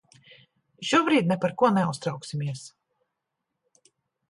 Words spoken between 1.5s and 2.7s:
ko neuztrauksimies.